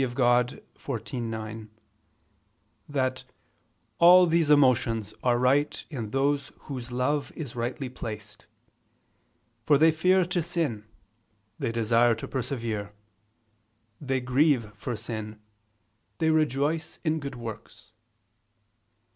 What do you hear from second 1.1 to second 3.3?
9) that